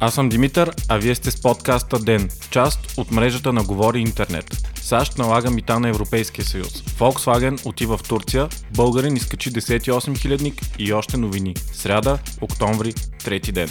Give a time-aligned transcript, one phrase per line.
[0.00, 4.68] Аз съм Димитър, а вие сте с подкаста ДЕН, част от мрежата на Говори Интернет.
[4.74, 6.68] САЩ налага мита на Европейския съюз.
[6.68, 11.54] Volkswagen отива в Турция, българин изкачи 10 хилядник и още новини.
[11.72, 12.94] Сряда, октомври,
[13.24, 13.70] трети ден.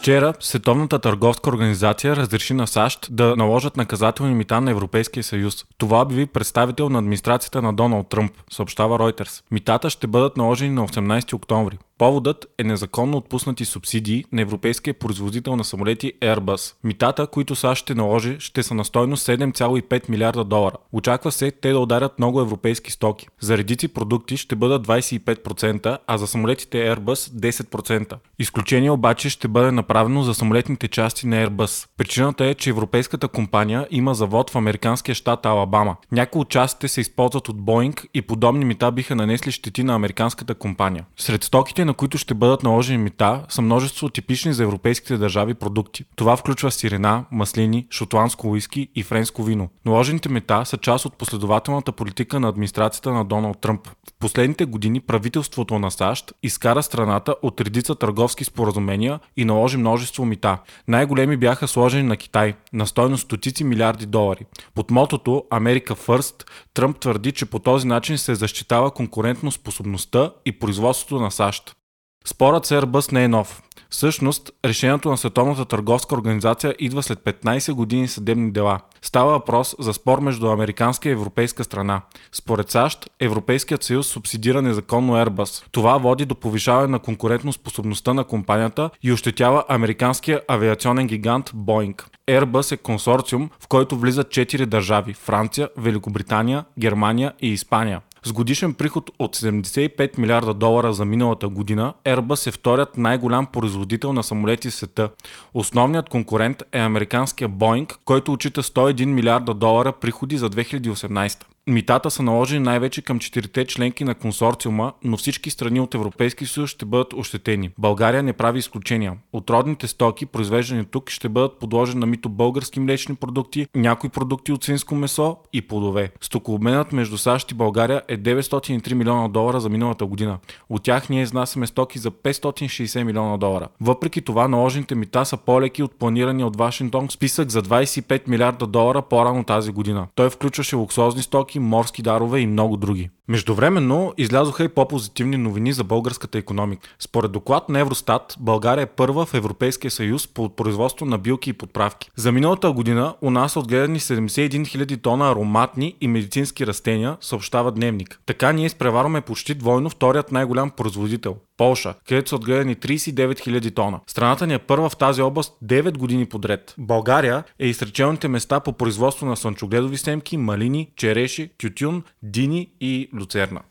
[0.00, 5.64] Вчера Световната търговска организация разреши на САЩ да наложат наказателни мита на Европейския съюз.
[5.78, 9.42] Това обяви представител на администрацията на Доналд Тръмп, съобщава Reuters.
[9.50, 11.78] Митата ще бъдат наложени на 18 октомври.
[12.00, 16.74] Поводът е незаконно отпуснати субсидии на европейския производител на самолети Airbus.
[16.84, 20.74] Митата, които САЩ ще наложи, ще са на стойност 7,5 милиарда долара.
[20.92, 23.28] Очаква се те да ударят много европейски стоки.
[23.40, 28.14] За редици продукти ще бъдат 25%, а за самолетите Airbus 10%.
[28.38, 31.88] Изключение обаче ще бъде направено за самолетните части на Airbus.
[31.96, 35.96] Причината е, че европейската компания има завод в американския щат Алабама.
[36.12, 40.54] Някои от частите се използват от Boeing и подобни мита биха нанесли щети на американската
[40.54, 41.04] компания.
[41.16, 46.04] Сред стоките на които ще бъдат наложени мита, са множество типични за европейските държави продукти.
[46.16, 49.68] Това включва сирена, маслини, шотландско уиски и френско вино.
[49.84, 53.88] Наложените мита са част от последователната политика на администрацията на Доналд Тръмп.
[53.88, 60.24] В последните години правителството на САЩ изкара страната от редица търговски споразумения и наложи множество
[60.24, 60.58] мита.
[60.88, 64.46] Най-големи бяха сложени на Китай, на стойност стотици милиарди долари.
[64.74, 70.58] Под мотото Америка First, Тръмп твърди, че по този начин се защитава конкурентно способността и
[70.58, 71.76] производството на САЩ.
[72.24, 73.62] Спорът с Airbus не е нов.
[73.90, 78.80] Всъщност, решението на Световната търговска организация идва след 15 години съдебни дела.
[79.02, 82.00] Става въпрос за спор между американска и европейска страна.
[82.32, 85.64] Според САЩ, Европейският съюз субсидира незаконно Airbus.
[85.72, 92.02] Това води до повишаване на конкурентоспособността на компанията и ощетява американския авиационен гигант Boeing.
[92.28, 98.00] Airbus е консорциум, в който влизат 4 държави– Франция, Великобритания, Германия и Испания.
[98.24, 104.12] С годишен приход от 75 милиарда долара за миналата година, Airbus е вторият най-голям производител
[104.12, 105.10] на самолети в света.
[105.54, 111.44] Основният конкурент е американския Boeing, който очита 101 милиарда долара приходи за 2018.
[111.70, 116.70] Митата са наложени най-вече към четирите членки на консорциума, но всички страни от Европейски съюз
[116.70, 117.70] ще бъдат ощетени.
[117.78, 119.12] България не прави изключения.
[119.32, 124.64] Отродните стоки, произвеждани тук, ще бъдат подложени на мито български млечни продукти, някои продукти от
[124.64, 126.10] свинско месо и плодове.
[126.20, 130.38] Стокообменът между САЩ и България е 903 милиона долара за миналата година.
[130.70, 133.68] От тях ние изнасяме стоки за 560 милиона долара.
[133.80, 139.02] Въпреки това, наложените мита са по-леки от планирания от Вашингтон списък за 25 милиарда долара
[139.02, 140.06] по-рано тази година.
[140.14, 143.10] Той включваше луксозни стоки, морски дарове и много други.
[143.30, 146.88] Междувременно излязоха и по-позитивни новини за българската економика.
[146.98, 151.52] Според доклад на Евростат, България е първа в Европейския съюз по производство на билки и
[151.52, 152.10] подправки.
[152.16, 157.72] За миналата година у нас са отгледани 71 000 тона ароматни и медицински растения, съобщава
[157.72, 158.20] Дневник.
[158.26, 161.36] Така ние изпреварваме почти двойно вторият най-голям производител.
[161.56, 164.00] Полша, където са отгледани 39 000 тона.
[164.06, 166.74] Страната ни е първа в тази област 9 години подред.
[166.78, 173.69] България е изречените места по производство на слънчогледови семки, малини, череши, тютюн, дини и Luterna.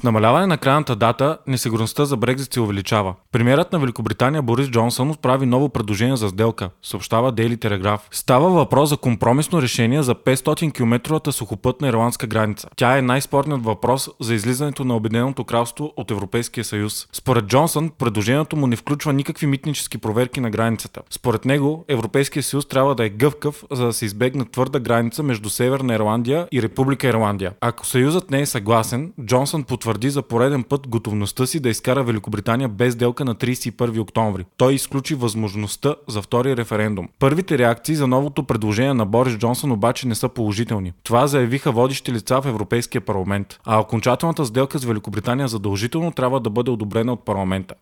[0.00, 3.14] С намаляване на крайната дата, несигурността за Брекзит се увеличава.
[3.32, 8.00] Премьерът на Великобритания Борис Джонсън отправи ново предложение за сделка, съобщава Daily Telegraph.
[8.10, 12.68] Става въпрос за компромисно решение за 500 км сухопътна ирландска граница.
[12.76, 17.08] Тя е най-спорният въпрос за излизането на Обединеното кралство от Европейския съюз.
[17.12, 21.00] Според Джонсън, предложението му не включва никакви митнически проверки на границата.
[21.10, 25.50] Според него, Европейския съюз трябва да е гъвкав, за да се избегне твърда граница между
[25.50, 27.52] Северна Ирландия и Република Ирландия.
[27.60, 32.04] Ако съюзът не е съгласен, Джонсън потвърди потвърди за пореден път готовността си да изкара
[32.04, 34.44] Великобритания без делка на 31 октомври.
[34.56, 37.08] Той изключи възможността за втори референдум.
[37.18, 40.92] Първите реакции за новото предложение на Борис Джонсън обаче не са положителни.
[41.02, 43.58] Това заявиха водещи лица в Европейския парламент.
[43.64, 47.74] А окончателната сделка с Великобритания задължително трябва да бъде одобрена от парламента.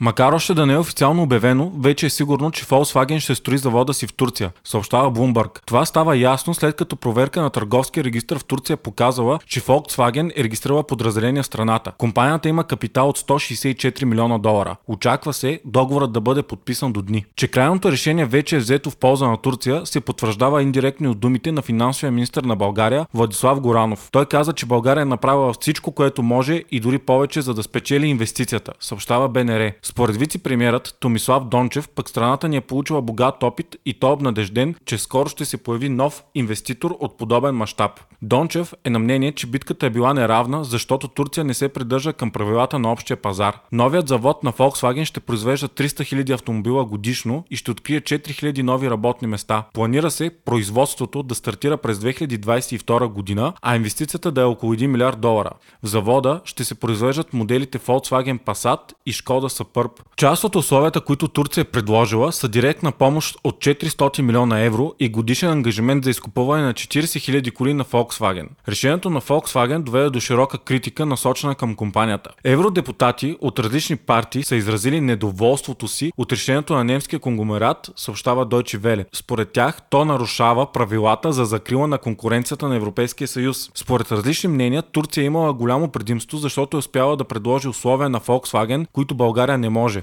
[0.00, 3.94] Макар още да не е официално обявено, вече е сигурно, че Volkswagen ще строи завода
[3.94, 5.60] си в Турция, съобщава Bloomberg.
[5.66, 10.44] Това става ясно след като проверка на търговския регистр в Турция показала, че Volkswagen е
[10.44, 11.92] регистрирала подразделение в страната.
[11.98, 14.76] Компанията има капитал от 164 милиона долара.
[14.88, 17.24] Очаква се договорът да бъде подписан до дни.
[17.36, 21.52] Че крайното решение вече е взето в полза на Турция, се потвърждава индиректно от думите
[21.52, 24.08] на финансовия министр на България Владислав Горанов.
[24.12, 28.06] Той каза, че България е направила всичко, което може и дори повече, за да спечели
[28.06, 29.72] инвестицията, съобщава БНР.
[29.86, 34.98] Според вице-премьерът Томислав Дончев, пък страната ни е получила богат опит и то обнадежден, че
[34.98, 38.00] скоро ще се появи нов инвеститор от подобен мащаб.
[38.22, 42.30] Дончев е на мнение, че битката е била неравна, защото Турция не се придържа към
[42.30, 43.58] правилата на общия пазар.
[43.72, 48.90] Новият завод на Volkswagen ще произвежда 300 000 автомобила годишно и ще открие 4000 нови
[48.90, 49.64] работни места.
[49.72, 55.20] Планира се производството да стартира през 2022 година, а инвестицията да е около 1 милиард
[55.20, 55.50] долара.
[55.82, 60.06] В завода ще се произвеждат моделите Volkswagen Passat и Skoda Superb.
[60.16, 65.08] Част от условията, които Турция е предложила, са директна помощ от 400 милиона евро и
[65.08, 68.46] годишен ангажимент за изкупуване на 40 000 коли на Volkswagen.
[68.68, 72.30] Решението на Volkswagen доведе до широка критика, насочена към компанията.
[72.44, 78.78] Евродепутати от различни партии са изразили недоволството си от решението на немския конгломерат, съобщава Deutsche
[78.78, 79.04] Welle.
[79.12, 83.70] Според тях, то нарушава правилата за закрила на конкуренцията на Европейския съюз.
[83.74, 88.20] Според различни мнения, Турция е имала голямо предимство, защото е успяла да предложи условия на
[88.20, 90.02] Volkswagen, които България не може.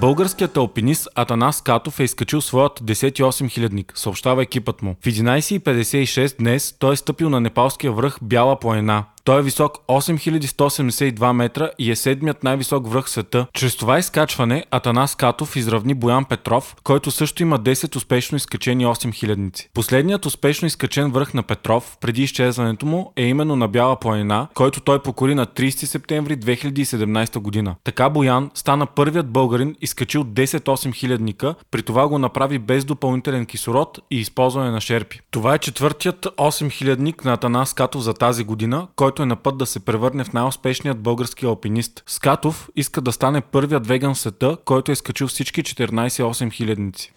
[0.00, 4.96] Българският алпинист Атанас Катов е изкачил своят 10-8 хилядник, съобщава екипът му.
[5.00, 9.04] В 11.56 днес той е стъпил на непалския връх Бяла планина.
[9.26, 13.46] Той е висок 8182 метра и е седмият най-висок връх в света.
[13.52, 19.14] Чрез това изкачване Атанас Катов изравни Боян Петров, който също има 10 успешно изкачени 8
[19.14, 19.70] хилядници.
[19.74, 24.80] Последният успешно изкачен връх на Петров преди изчезването му е именно на Бяла планина, който
[24.80, 27.74] той покори на 30 септември 2017 година.
[27.84, 33.98] Така Боян стана първият българин изкачил 10-8 хилядника, при това го направи без допълнителен кислород
[34.10, 35.20] и използване на шерпи.
[35.30, 39.36] Това е четвъртият 8 хилядник на Атанас Катов за тази година, който който е на
[39.36, 42.02] път да се превърне в най-успешният български алпинист.
[42.06, 47.12] Скатов иска да стане първият веган в света, който е скачил всички 14-8 хилядници.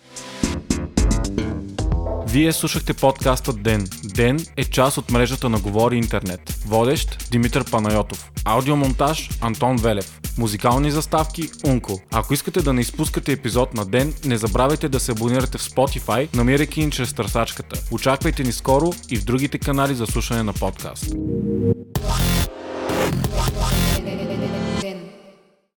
[2.27, 3.87] Вие слушахте подкаста Ден.
[4.03, 6.49] Ден е част от мрежата на Говори Интернет.
[6.67, 8.31] Водещ Димитър Панайотов.
[8.45, 10.18] Аудиомонтаж Антон Велев.
[10.37, 12.01] Музикални заставки Унко.
[12.11, 16.35] Ако искате да не изпускате епизод на ден, не забравяйте да се абонирате в Spotify,
[16.35, 17.81] намирайки ни чрез търсачката.
[17.91, 21.15] Очаквайте ни скоро и в другите канали за слушане на подкаст.